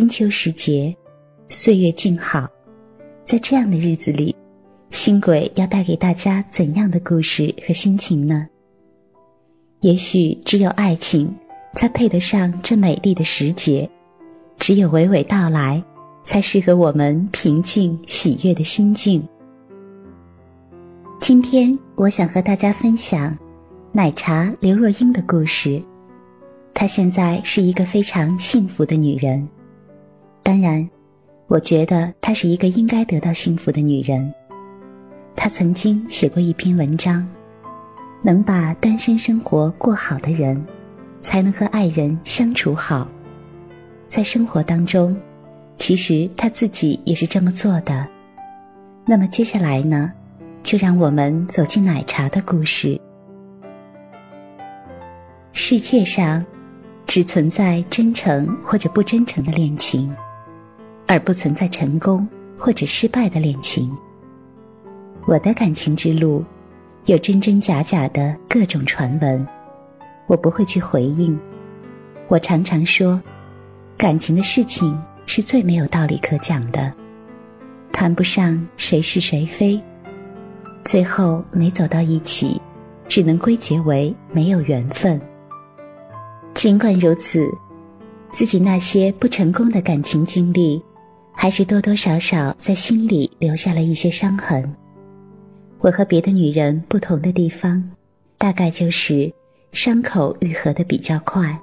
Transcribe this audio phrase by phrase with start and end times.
[0.00, 0.96] 金秋时节，
[1.50, 2.48] 岁月静好，
[3.22, 4.34] 在这样的日子里，
[4.90, 8.48] 星轨要带给大家怎样的故事和心情呢？
[9.80, 11.36] 也许只有爱情，
[11.74, 13.90] 才配得上这美丽的时节；
[14.58, 15.84] 只有娓娓道来，
[16.24, 19.28] 才适合我们平静喜悦的心境。
[21.20, 23.36] 今天，我想和大家分享
[23.92, 25.82] 奶茶刘若英的故事。
[26.72, 29.46] 她现在是一个非常幸福的女人。
[30.50, 30.90] 当然，
[31.46, 34.34] 我觉得她是一个应该得到幸福的女人。
[35.36, 37.24] 她曾经写过一篇文章，
[38.20, 40.66] 能把单身生活过好的人，
[41.20, 43.06] 才能和爱人相处好。
[44.08, 45.16] 在生活当中，
[45.78, 48.08] 其实她自己也是这么做的。
[49.06, 50.10] 那么接下来呢，
[50.64, 53.00] 就让我们走进奶茶的故事。
[55.52, 56.44] 世界上。
[57.06, 60.14] 只存在真诚或者不真诚的恋情，
[61.10, 63.90] 而不存在成功或者失败的恋情。
[65.26, 66.44] 我的感情之路
[67.06, 69.44] 有真真假假的各种传闻，
[70.28, 71.36] 我不会去回应。
[72.28, 73.20] 我常常说，
[73.96, 76.92] 感情的事情是最没有道理可讲的，
[77.90, 79.82] 谈不上谁是谁非，
[80.84, 82.62] 最后没走到一起，
[83.08, 85.20] 只能归结为没有缘分。
[86.54, 87.50] 尽管如此，
[88.30, 90.80] 自己那些不成功的感情经历，
[91.42, 94.76] 还是多多少少在心里留下了一些伤痕。
[95.78, 97.82] 我和别的女人不同的地方，
[98.36, 99.32] 大概就是
[99.72, 101.58] 伤口愈合的比较快。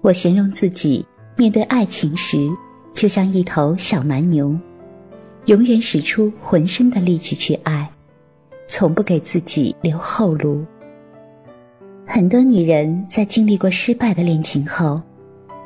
[0.00, 2.50] 我形容自己面对爱情时，
[2.92, 4.58] 就像一头小蛮牛，
[5.44, 7.88] 永远使出浑身的力气去爱，
[8.66, 10.64] 从不给自己留后路。
[12.04, 15.00] 很多女人在经历过失败的恋情后，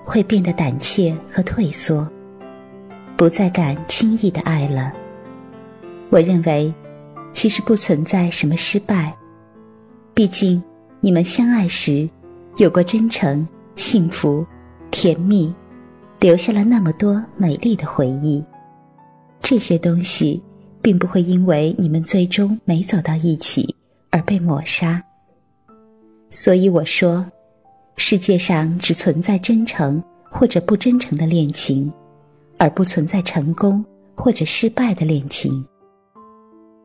[0.05, 2.07] 会变得胆怯和退缩，
[3.19, 4.93] 不再敢轻易的爱了。
[6.09, 6.73] 我认为，
[7.33, 9.13] 其实不存在什么失败，
[10.15, 10.63] 毕竟
[11.01, 12.09] 你们相爱时
[12.59, 14.47] 有过真诚、幸福、
[14.93, 15.53] 甜蜜，
[16.21, 18.45] 留下了那么多美丽的回忆。
[19.43, 20.41] 这些东西
[20.81, 23.75] 并不会因为你们最终没走到一起
[24.11, 25.03] 而被抹杀。
[26.31, 27.27] 所以我说，
[27.97, 31.93] 世界上只存在真诚或者不真诚的恋情，
[32.59, 35.67] 而不存在成功或者失败的恋情。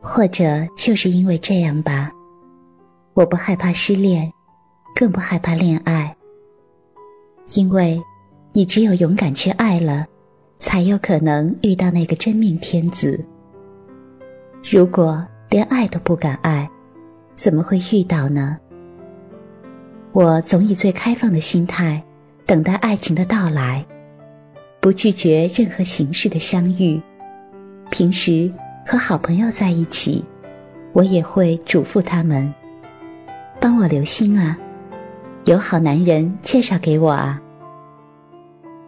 [0.02, 2.12] 或者就是因为这样吧，
[3.14, 4.34] 我不害怕失恋，
[4.96, 6.16] 更不害怕恋爱。
[7.54, 8.02] 因为，
[8.52, 10.08] 你只有勇敢去爱了，
[10.60, 13.26] 才有可能遇到那个真命天子。
[14.70, 16.70] 如果连爱都不敢爱，
[17.34, 18.58] 怎么会遇到呢？
[20.12, 22.04] 我总以最开放的心态
[22.46, 23.86] 等待爱情的到来，
[24.84, 27.02] 不拒绝任何形式的相遇。
[27.90, 28.52] 平时
[28.86, 30.26] 和好朋友在一起，
[30.92, 32.54] 我也会嘱咐他们：
[33.62, 34.58] 帮我留心啊，
[35.46, 37.42] 有好男人介绍给我啊。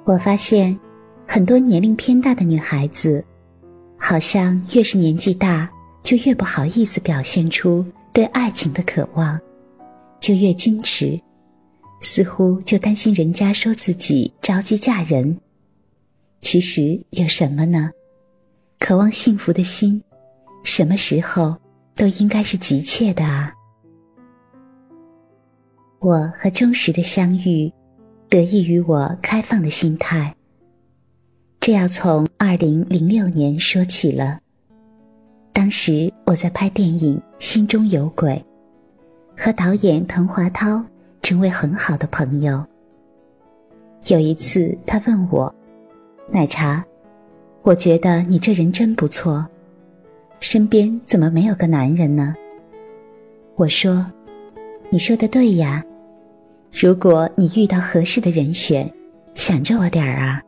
[0.03, 0.81] 我发现
[1.25, 3.23] 很多年龄偏大的女孩子，
[3.97, 5.69] 好像越是年纪大，
[6.03, 9.39] 就越不好意思表现出对爱情的渴望。
[10.19, 11.22] 就越矜持，
[12.01, 15.39] 似乎就担心人家说自己着急嫁人。
[16.45, 17.89] 其实有什么呢？
[18.78, 20.03] 渴望幸福的心，
[20.63, 21.57] 什么时候
[21.95, 23.56] 都应该是急切的啊！
[25.97, 27.73] 我和忠实的相遇，
[28.29, 30.35] 得益于我开放的心态。
[31.59, 34.39] 这要从二零零六年说起了。
[35.51, 38.45] 当时我在拍电影《心中有鬼》。
[39.41, 40.85] 和导演滕华涛
[41.23, 42.67] 成为很好的朋友。
[44.05, 45.55] 有一次，他问我
[46.31, 46.86] ：“奶茶，
[47.62, 49.47] 我觉得你这人真不错，
[50.40, 52.35] 身边怎么没有个男人呢？”
[53.55, 54.05] 我说
[54.90, 55.84] ：“你说的对呀，
[56.72, 58.91] 如果你遇到合适的人选，
[59.34, 60.41] 想着我点儿啊。”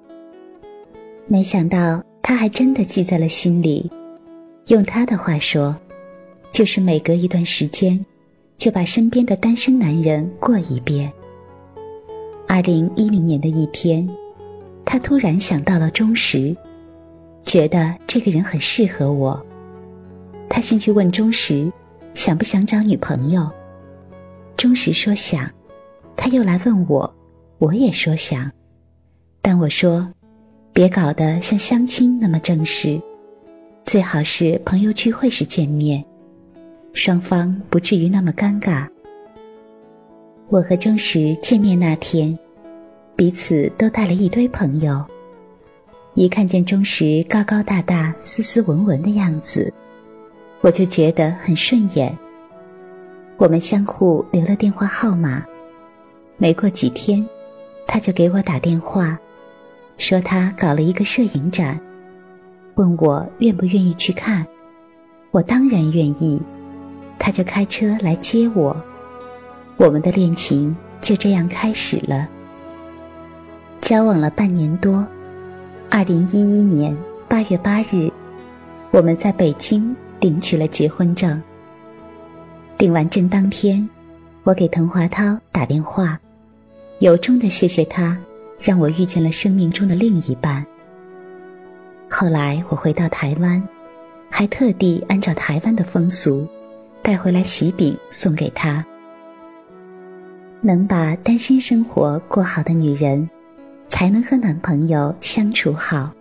[1.27, 3.91] 没想到他还真的记在了心里。
[4.65, 5.75] 用他的话说，
[6.51, 8.05] 就是每隔一段时间。
[8.57, 11.13] 就把身边的单身男人过一遍。
[12.47, 14.09] 二零一零年的一天，
[14.89, 16.55] 他突然想到了钟石，
[17.43, 19.45] 觉得这个人很适合我。
[20.49, 21.73] 他先去问钟石
[22.15, 23.51] 想不想找女朋友，
[24.55, 25.51] 钟石说想。
[26.15, 27.13] 他又来问我，
[27.57, 28.53] 我也说想，
[29.41, 30.13] 但我说
[30.71, 33.01] 别搞得像相亲那么正式，
[33.85, 36.05] 最好是朋友聚会时见面。
[36.93, 38.87] 双方不至于那么尴尬。
[40.47, 42.39] 我和钟石见面那天，
[43.17, 45.03] 彼此都带了一堆朋友，
[46.13, 49.73] 一看见钟石高高大大、斯斯文文的样子，
[50.61, 52.15] 我就觉得很顺眼。
[53.37, 55.43] 我们相互留了电话号码。
[56.37, 57.27] 没过几天，
[57.87, 59.17] 他就给我打电话，
[59.97, 61.79] 说他搞了一个摄影展，
[62.75, 64.45] 问我愿不愿意去看。
[65.31, 66.39] 我当然愿意，
[67.17, 68.77] 他就开车来接我。
[69.77, 72.29] 我们的恋情就这样开始了。
[73.81, 75.05] 交往了半年多。
[75.89, 76.95] 二零一一年
[77.27, 78.11] 八月八日，
[78.91, 81.41] 我们在北京领取了结婚证。
[82.77, 83.87] 领完证当天，
[84.43, 86.19] 我给滕华涛打电话，
[86.99, 88.17] 由衷的谢谢他，
[88.59, 90.65] 让我遇见了生命中的另一半。
[92.09, 93.63] 后来我回到台湾，
[94.29, 96.47] 还特地按照台湾的风俗，
[97.01, 98.85] 带回来喜饼送给他。
[100.59, 103.29] 能把单身生活过好的女人。
[103.87, 106.11] 才能和男朋友相处好。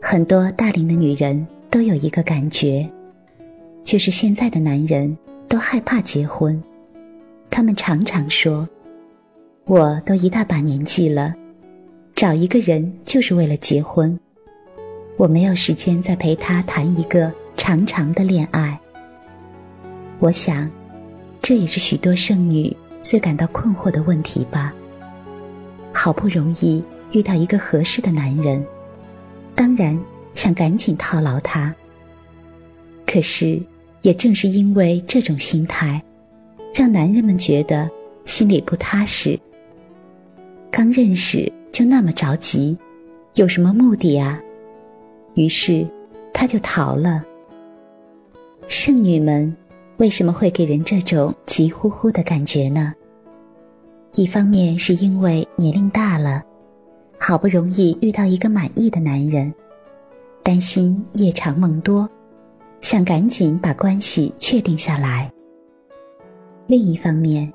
[0.00, 2.88] 很多大龄的女人都有一个感觉，
[3.84, 6.62] 就是现在的男人都害怕结婚。
[7.50, 8.68] 他们常常说
[9.66, 11.34] ：“我都一大把年纪了，
[12.14, 14.20] 找一个人就是为了结婚，
[15.16, 18.78] 我没有时间再陪他谈一个长长的恋爱。”
[20.20, 20.70] 我想，
[21.42, 24.74] 这也是许多剩女最感到困惑的问题吧。
[25.92, 26.82] 好不容易
[27.12, 28.64] 遇到一个合适的男人，
[29.54, 29.98] 当然
[30.34, 31.74] 想赶紧套牢他。
[33.06, 33.62] 可是，
[34.02, 36.02] 也正是因为这种心态，
[36.74, 37.90] 让男人们觉得
[38.24, 39.40] 心里不踏实。
[40.70, 42.76] 刚认识就那么着急，
[43.34, 44.40] 有什么目的啊？
[45.34, 45.86] 于是
[46.32, 47.24] 他就逃了。
[48.68, 49.56] 剩女们
[49.96, 52.94] 为什么会给人这种急呼呼的感觉呢？
[54.14, 56.42] 一方面是因为年龄大了，
[57.18, 59.54] 好不容易遇到一个满意的男人，
[60.42, 62.08] 担心夜长梦多，
[62.80, 65.30] 想赶紧把关系确定下来。
[66.66, 67.52] 另一方面，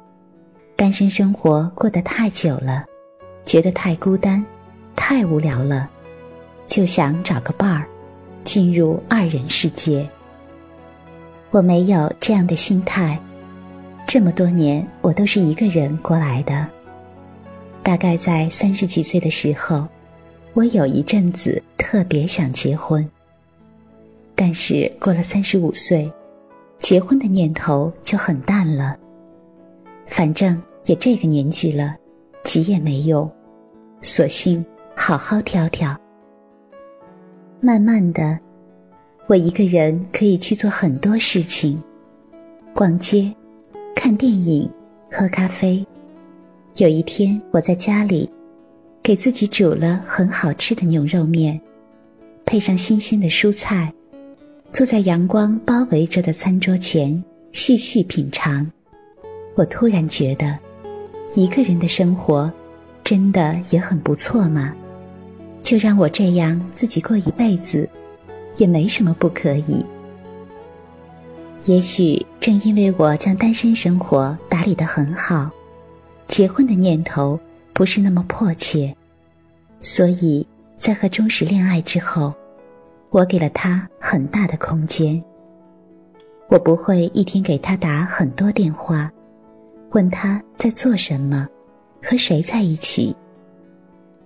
[0.76, 2.86] 单身生活过得太久了，
[3.46, 4.46] 觉得太孤单、
[4.96, 5.90] 太无聊了，
[6.68, 7.88] 就想找个伴儿，
[8.44, 10.08] 进入二人世界。
[11.52, 13.20] 我没有这样的心态。
[14.06, 16.68] 这么多年，我都是一个人过来的。
[17.82, 19.88] 大概在三十几岁的时候，
[20.54, 23.10] 我有一阵子特别想结婚。
[24.36, 26.12] 但是过了三十五岁，
[26.80, 28.98] 结婚的念头就很淡了。
[30.06, 31.96] 反正也这个年纪了，
[32.44, 33.32] 急也没用，
[34.02, 34.66] 索性
[34.96, 35.98] 好好挑挑。
[37.60, 38.40] 慢慢的，
[39.28, 41.82] 我一个人可以去做很多事情，
[42.76, 43.34] 逛街。
[43.95, 44.69] 看电影，
[45.12, 45.86] 喝咖啡。
[46.75, 48.30] 有一天，我在家里
[49.01, 51.60] 给自己煮了很好吃的牛肉面，
[52.45, 53.94] 配上新鲜的蔬菜，
[54.72, 58.69] 坐在阳光包围着的餐桌前细细品尝。
[59.56, 60.57] 我突然觉得，
[61.36, 62.51] 一个人的生活
[63.04, 64.74] 真的也很不错嘛。
[65.62, 67.88] 就让我这样自己过一辈子，
[68.57, 69.86] 也没什么不可以。
[71.65, 75.50] 也许正因为我将单身生活打理得很好，
[76.27, 77.39] 结婚的念头
[77.72, 78.98] 不是那么迫切，
[79.79, 80.46] 所以
[80.77, 82.34] 在和钟石恋爱之后，
[83.12, 85.24] 我给了他很大的空间。
[86.50, 89.10] 我不会一天给他打很多电话，
[89.91, 91.48] 问他在做什么，
[92.03, 93.15] 和谁在一起。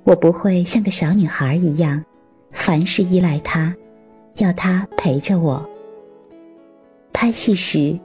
[0.03, 2.03] 我不会像个小女孩一样，
[2.51, 3.75] 凡事依赖他，
[4.37, 5.69] 要他陪着我。
[7.19, 7.99] 拍戏时，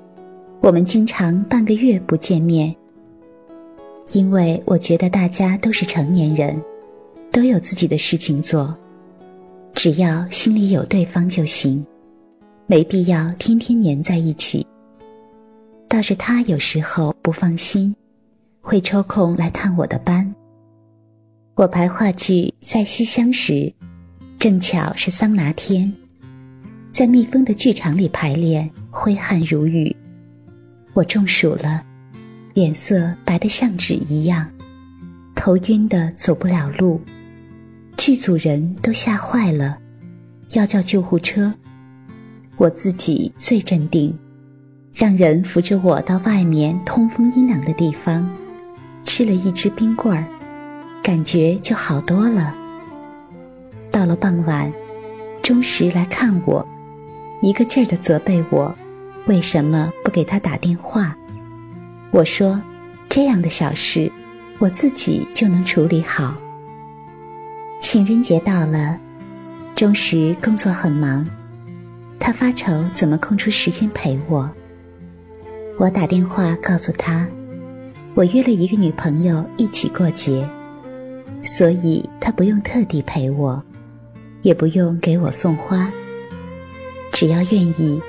[0.63, 2.77] 我们经常半个月不见面，
[4.11, 6.63] 因为我觉得大家都是成年人，
[7.31, 8.75] 都有自己的事情做，
[9.75, 11.85] 只要心里有对方就行，
[12.67, 14.67] 没必要天天黏在一起。
[15.89, 17.95] 倒是他有时候不放心，
[18.63, 20.35] 会抽空来探我的班。
[21.55, 23.75] 我排话剧在西厢时，
[24.39, 25.93] 正巧是桑拿天。
[26.93, 29.97] 在密封的剧场里排练，挥汗如雨。
[30.93, 31.85] 我中暑了，
[32.53, 34.51] 脸色白得像纸一样，
[35.35, 37.01] 头晕的走不了路。
[37.97, 39.79] 剧组人都吓坏了，
[40.51, 41.55] 要叫救护车。
[42.59, 44.19] 我自己最镇定，
[44.93, 48.29] 让人扶着我到外面通风阴凉的地方，
[49.05, 50.27] 吃了一支冰棍儿，
[51.03, 52.55] 感觉就好多了。
[53.91, 54.71] 到了傍晚，
[55.43, 56.69] 钟石来看我。
[57.43, 58.73] 一个劲儿的责备我，
[59.27, 61.17] 为什么不给他打电话？
[62.13, 62.63] 我说
[63.09, 64.13] 这样的小事，
[64.61, 66.37] 我自己就能处理好。
[67.81, 68.97] 情人节到了，
[69.75, 71.29] 钟石工作很忙，
[72.21, 74.49] 他发愁怎么空出时间陪我。
[75.81, 77.27] 我打电话告诉他，
[78.15, 80.49] 我约了一个女朋友一起过节，
[81.43, 83.65] 所以他不用特地陪我，
[84.43, 85.91] 也不用给我送花，
[87.23, 88.03] 只要愿意，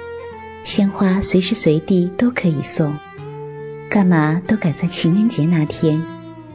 [0.63, 2.97] 鲜花随时随地都可以送。
[3.87, 6.01] 干嘛都赶在情人节那天，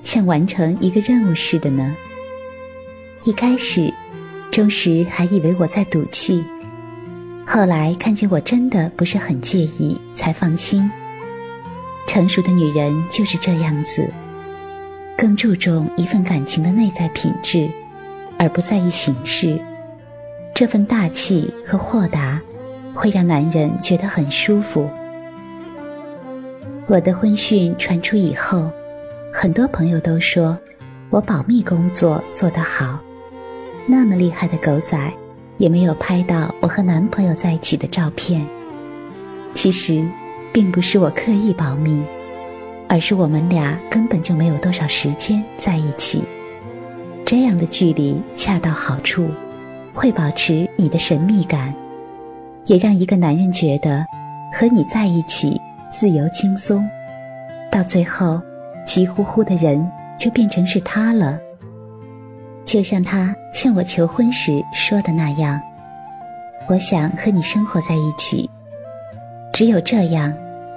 [0.03, 1.95] 像完成一个任务似的呢？
[3.23, 3.95] 一开始，
[4.51, 6.45] 钟石还以为我在赌气，
[7.47, 10.91] 后来看见我真的不是很介意，才放心。
[12.09, 14.11] 成熟的女人就是这样子，
[15.17, 17.71] 更注重一份感情的内在品质，
[18.37, 19.61] 而不在意形式。
[20.57, 22.41] 这份大气和豁达，
[22.99, 24.91] 会让男人觉得很舒服。
[26.89, 28.73] 我的婚讯传出以后，
[29.33, 30.59] 很多朋友都说
[31.09, 32.99] 我保密工作做得好。
[33.87, 34.99] 那么厉害的狗仔，
[35.59, 38.45] 也没有拍到我和男朋友在一起的照片。
[39.55, 40.05] 其实，
[40.53, 42.03] 并不是我刻意保密，
[42.89, 46.25] 而是我们俩根本就没有多少时间在一起。
[47.25, 49.29] 这样的距离恰到好处，
[49.95, 51.73] 会保持你的神秘感，
[52.69, 54.07] 也让一个男人觉得
[54.55, 55.61] 和你在一起。
[55.91, 56.87] 自由轻松，
[57.73, 58.43] 到最后，
[58.87, 61.39] 急呼呼的人就变成是他了。
[62.67, 65.63] 就像他向我求婚时说的那样
[66.69, 68.51] ：“我想和你生活在一起，
[69.55, 70.35] 只有这样，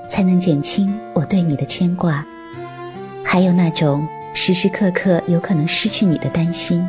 [0.07, 2.25] 才能减轻我对你的牵挂，
[3.25, 6.87] 还有那种时时刻刻有可能失去你的担心。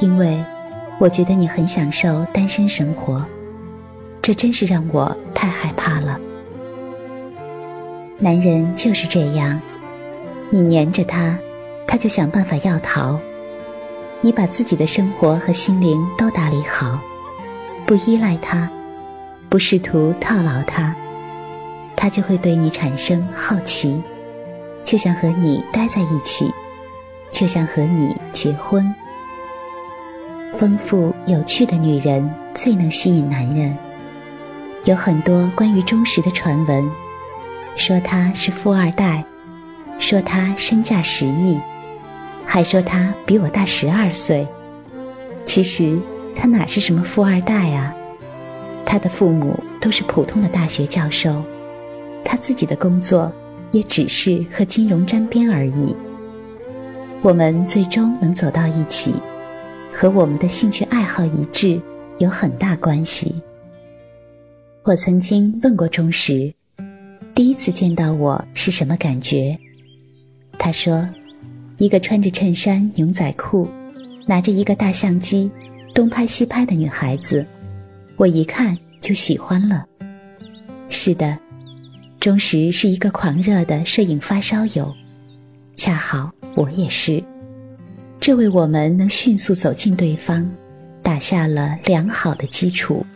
[0.00, 0.42] 因为
[0.98, 3.26] 我觉得你很享受单身生活，
[4.24, 6.18] 这真是让我太害怕了。”
[8.16, 9.60] 男人就是这样，
[10.48, 11.38] 你黏着他，
[11.86, 13.18] 他就想办法要逃；
[14.22, 16.98] 你把自己的生活和心灵都打理好，
[17.84, 18.70] 不依赖他，
[19.50, 20.96] 不试图套牢他，
[21.94, 24.02] 他就会对你产生好奇，
[24.84, 26.50] 就想和你待在一起，
[27.30, 28.94] 就想和你结婚。
[30.58, 33.76] 丰富有趣的女人最能吸引男人，
[34.84, 36.90] 有很多关于忠实的传闻。
[37.76, 39.24] 说他是富二代，
[39.98, 41.58] 说他身价十亿，
[42.46, 44.46] 还说他比我大十二岁。
[45.46, 45.98] 其实
[46.36, 47.94] 他哪是什么富二代啊？
[48.86, 51.42] 他的父母都是普通的大学教授，
[52.24, 53.32] 他自己的工作
[53.72, 55.96] 也只是和金融沾边而已。
[57.22, 59.14] 我们最终能走到一起，
[59.92, 61.80] 和我们的兴趣爱好一致
[62.18, 63.34] 有很大关系。
[64.86, 66.52] 我曾经问过钟石。
[67.34, 69.58] 第一次见到我是什么感觉？
[70.58, 71.08] 他说
[71.78, 73.70] ：“一个穿着衬衫、牛仔裤，
[74.26, 75.50] 拿着一个大相机，
[75.94, 77.46] 东拍西拍的女孩子，
[78.16, 79.86] 我一看就喜欢了。”
[80.90, 81.38] 是的，
[82.20, 84.94] 钟石是一个狂热的摄影发烧友，
[85.76, 87.24] 恰好我也是，
[88.20, 90.52] 这为我们能迅速走近对方
[91.02, 93.06] 打下了良好的基础。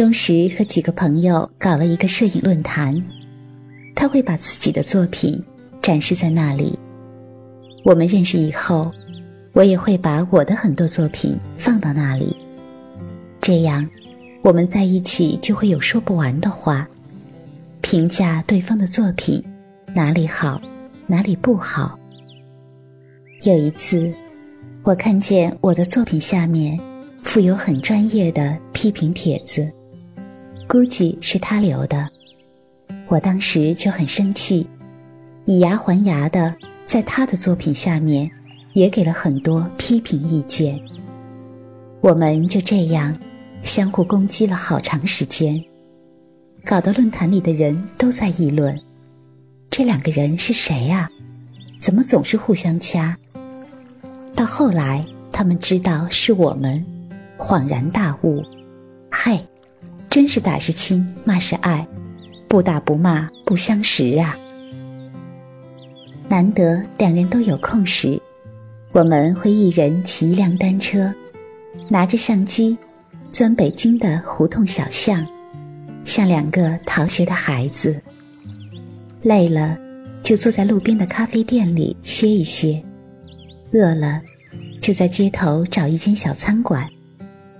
[0.00, 3.04] 钟石和几个朋友搞了一个摄影论坛，
[3.94, 5.44] 他会把自己的作品
[5.82, 6.78] 展示在那里。
[7.84, 8.92] 我们认识以后，
[9.52, 12.34] 我也会把我的很多作品放到那里。
[13.42, 13.90] 这样，
[14.40, 16.88] 我们在一起就会有说不完的话，
[17.82, 19.44] 评价对方的作品
[19.94, 20.62] 哪里好，
[21.08, 21.98] 哪里不好。
[23.42, 24.14] 有一次，
[24.82, 26.80] 我看见我的作品下面
[27.22, 29.70] 附有很专业的批评帖子。
[30.70, 32.10] 估计是他留的，
[33.08, 34.68] 我当时就很生气，
[35.44, 36.54] 以牙还牙的
[36.86, 38.30] 在他的作品下面
[38.72, 40.80] 也给了很多批评意见。
[42.00, 43.18] 我们就这样
[43.62, 45.64] 相互攻击了好长时间，
[46.64, 48.78] 搞得论坛里的人都在议论：
[49.70, 51.10] 这两个人是谁啊？
[51.80, 53.18] 怎么总是互相掐？
[54.36, 56.86] 到后来，他们知道是我们，
[57.36, 58.44] 恍然大悟：
[59.10, 59.48] 嘿！
[60.10, 61.86] 真是打是亲，骂是爱，
[62.48, 64.36] 不打不骂不相识啊！
[66.28, 68.20] 难得两人都有空时，
[68.90, 71.14] 我们会一人骑一辆单车，
[71.88, 72.76] 拿着相机，
[73.30, 75.28] 钻北京的胡同小巷，
[76.04, 78.02] 像两个逃学的孩子。
[79.22, 79.78] 累了
[80.24, 82.82] 就坐在路边的咖啡店里歇一歇，
[83.72, 84.22] 饿了
[84.80, 86.88] 就在街头找一间小餐馆，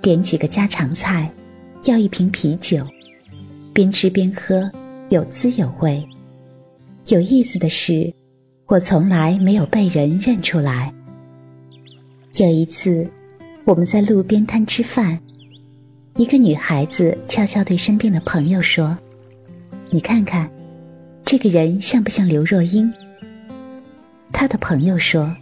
[0.03, 1.31] 点几个家常菜。
[1.83, 2.87] 要一瓶啤酒，
[3.73, 4.71] 边吃边喝，
[5.09, 6.07] 有滋有味。
[7.07, 8.13] 有意思的是，
[8.67, 10.93] 我从来没有被人认出来。
[12.37, 13.11] 有一次，
[13.65, 15.21] 我们在路边摊吃饭，
[16.17, 18.99] 一个女孩子悄悄对身边的朋友说
[19.89, 20.51] ：“你看看，
[21.25, 22.93] 这个人像不像刘若英？”
[24.33, 25.35] 他的朋友说：“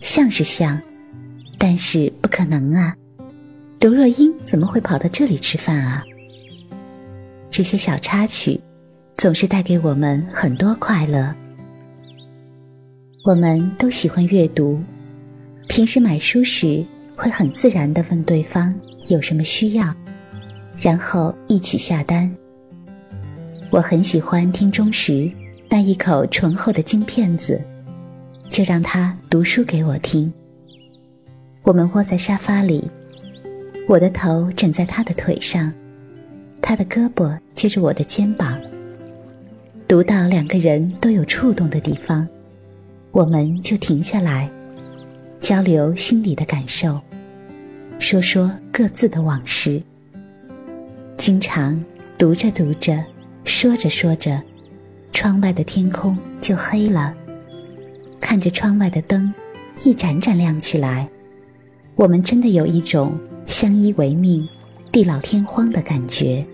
[0.00, 0.82] 像是像，
[1.56, 2.96] 但是不可能啊！
[3.82, 6.04] 刘若英怎么会跑到这里吃饭啊？”
[7.50, 8.60] 这些小插曲
[9.16, 11.34] 总是带给我们很多快乐。
[13.24, 14.80] 我们都喜欢阅读，
[15.66, 16.86] 平时买书时
[17.16, 18.72] 会很自然的问对方
[19.08, 19.96] 有什么需要，
[20.80, 22.36] 然后一起下单。
[23.70, 25.32] 我很喜欢听钟石
[25.68, 27.60] 那一口醇厚的京片子，
[28.48, 30.32] 就让他读书给我听。
[31.64, 32.88] 我们窝在沙发里，
[33.88, 35.72] 我的头枕在他的腿上，
[36.62, 38.60] 他的胳膊接着我的肩膀，
[39.88, 42.28] 读到两个人都有触动的地方。
[43.10, 44.50] 我们就停下来，
[45.40, 47.00] 交流心里的感受，
[47.98, 49.82] 说说各自的往事。
[51.16, 51.84] 经常
[52.16, 53.04] 读着读着，
[53.44, 54.40] 说着说着，
[55.12, 57.14] 窗外的天空就黑了。
[58.20, 59.34] 看着窗外的灯
[59.84, 61.10] 一盏盏亮起来，
[61.94, 64.48] 我们真的有一种相依为命、
[64.90, 66.46] 地老天荒的感觉。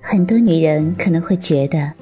[0.00, 1.92] 很多女人可能会觉得，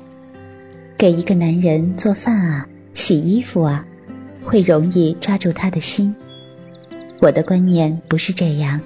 [0.96, 2.68] 给一个男人做饭啊。
[2.94, 3.86] 洗衣服啊，
[4.44, 6.16] 会容易抓住他的心。
[7.20, 8.80] 我的观念不是这样，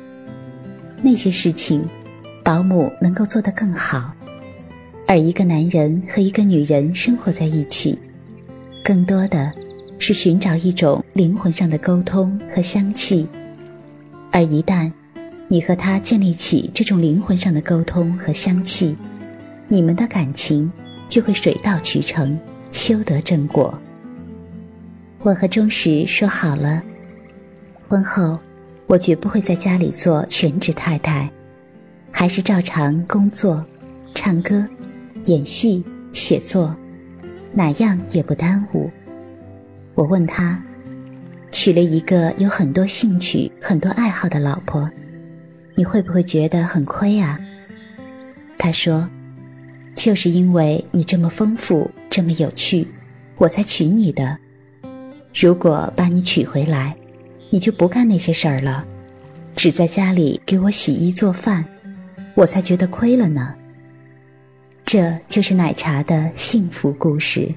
[1.02, 1.88] 那些事情
[2.44, 4.12] 保姆能够做得更好。
[5.06, 7.99] 而一个男人和一个女人生活在一起，
[8.84, 9.52] 更多的
[9.99, 13.28] 是寻找一种灵魂上的沟通和相契。
[14.31, 14.92] 而一旦
[15.49, 18.97] 你和他建立起这种灵魂上的沟通和相契，
[19.69, 20.72] 你们的感情
[21.09, 22.38] 就会水到渠成，
[22.72, 23.79] 修得正果。
[25.20, 26.83] 我和钟石说好了，
[27.88, 28.38] 婚后
[28.87, 31.31] 我绝不会在家里做全职太太，
[32.11, 33.64] 还是照常工作、
[34.14, 34.66] 唱歌、
[35.27, 36.75] 演戏、写作，
[37.53, 38.90] 哪样也不耽误。
[39.94, 40.62] 我问他，
[41.52, 44.90] 娶了一个有很多兴趣、很多爱好的老婆，
[45.74, 47.38] 你会不会觉得很亏啊？
[48.58, 49.08] 他说，
[49.94, 52.88] 就是因为你这么丰富、这么有趣，
[53.36, 54.38] 我才娶你的。
[55.34, 56.96] 如果把你娶回来，
[57.50, 58.86] 你就不干那些事儿了，
[59.54, 61.66] 只在家里给我洗衣做饭，
[62.34, 63.54] 我才觉得亏了呢。
[64.86, 67.54] 这就是奶茶的幸福故事。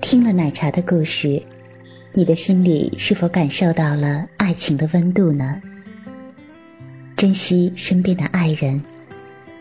[0.00, 1.42] 听了奶茶的故事，
[2.14, 5.62] 你的心里是否感受到了爱情的温度呢？
[7.16, 8.82] 珍惜身边的爱人，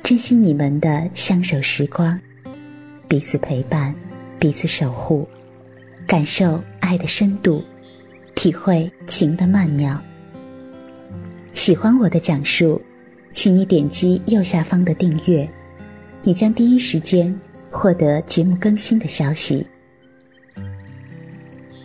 [0.04, 2.20] 珍惜你们的相守时光，
[3.08, 3.96] 彼此陪伴，
[4.38, 5.30] 彼此守护。
[6.06, 7.64] 感受爱的深度，
[8.36, 10.02] 体会情的曼妙。
[11.54, 12.82] 喜欢我的讲述，
[13.32, 15.50] 请你点击右下方的订阅，
[16.24, 17.40] 你将第一时间
[17.72, 19.68] 获得节目更新的消息。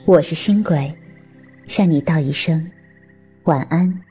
[0.07, 0.95] 我是新鬼，
[1.66, 2.71] 向你道一声
[3.42, 4.06] 晚安。